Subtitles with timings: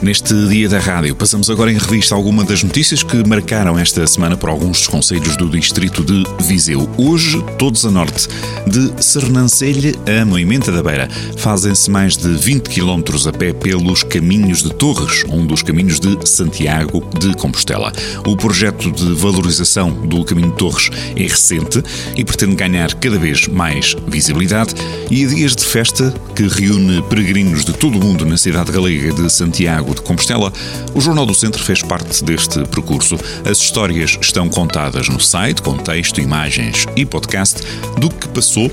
[0.00, 4.36] Neste dia da rádio, passamos agora em revista alguma das notícias que marcaram esta semana
[4.36, 6.88] por alguns dos conselhos do distrito de Viseu.
[6.96, 8.28] Hoje, todos a norte,
[8.64, 14.62] de Sernancelha a Moimenta da Beira, fazem-se mais de 20 km a pé pelos caminhos
[14.62, 17.92] de Torres, um dos caminhos de Santiago de Compostela.
[18.24, 21.82] O projeto de valorização do caminho de Torres é recente
[22.16, 24.74] e pretende ganhar cada vez mais visibilidade
[25.10, 29.12] e a dias de festa que reúne peregrinos de todo o mundo na cidade galega
[29.12, 30.52] de Santiago de Compostela,
[30.94, 33.18] o Jornal do Centro fez parte deste percurso.
[33.48, 37.60] As histórias estão contadas no site, com texto, imagens e podcast
[37.98, 38.70] do que passou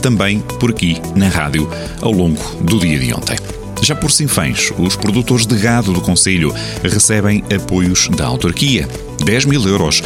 [0.00, 1.68] também por aqui na rádio
[2.00, 3.36] ao longo do dia de ontem.
[3.82, 8.88] Já por Sinfãs, os produtores de gado do Conselho recebem apoios da autarquia.
[9.24, 10.02] 10 mil euros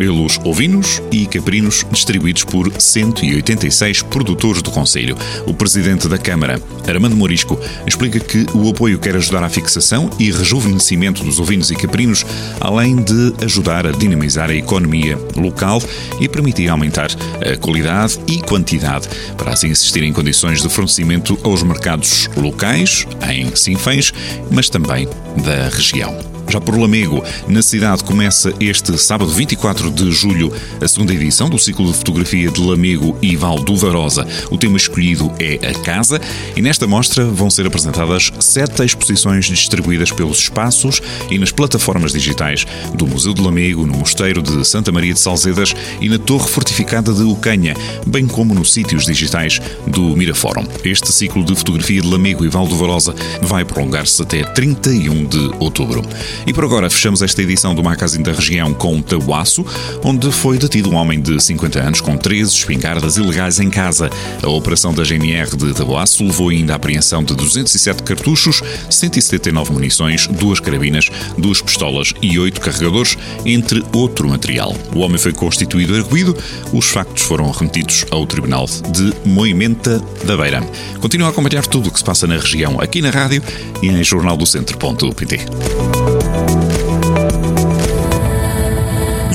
[0.00, 5.14] pelos ovinos e caprinos distribuídos por 186 produtores do Conselho.
[5.46, 10.30] O presidente da Câmara, Armando Morisco, explica que o apoio quer ajudar à fixação e
[10.30, 12.24] rejuvenescimento dos ovinos e caprinos,
[12.58, 15.82] além de ajudar a dinamizar a economia local
[16.18, 17.10] e permitir aumentar
[17.44, 23.54] a qualidade e quantidade, para assim existir em condições de fornecimento aos mercados locais, em
[23.54, 24.14] Sinfãs,
[24.50, 25.06] mas também
[25.44, 26.39] da região.
[26.50, 31.56] Já por Lamego, na cidade, começa este sábado 24 de julho a segunda edição do
[31.56, 34.26] ciclo de fotografia de Lamego e Val do Varosa.
[34.50, 36.20] O tema escolhido é a casa
[36.56, 42.66] e nesta mostra vão ser apresentadas sete exposições distribuídas pelos espaços e nas plataformas digitais
[42.94, 47.12] do Museu de Lamego, no Mosteiro de Santa Maria de Salzedas e na Torre Fortificada
[47.12, 50.66] de Ucanha, bem como nos sítios digitais do Mirafórum.
[50.84, 55.50] Este ciclo de fotografia de Lamego e Val do Varosa vai prolongar-se até 31 de
[55.60, 56.02] outubro.
[56.46, 59.64] E por agora fechamos esta edição do Magazine da Região com Tabuaço,
[60.02, 64.10] onde foi detido um homem de 50 anos com 13 espingardas ilegais em casa.
[64.42, 70.26] A operação da GNR de Tabuaço levou ainda à apreensão de 207 cartuchos, 179 munições,
[70.26, 74.74] duas carabinas, duas pistolas e oito carregadores, entre outro material.
[74.94, 76.36] O homem foi constituído arguído,
[76.72, 80.62] os factos foram remetidos ao Tribunal de Moimenta da Beira.
[81.00, 83.42] Continua a acompanhar tudo o que se passa na região aqui na rádio
[83.82, 85.99] e em jornaldocentro.pt.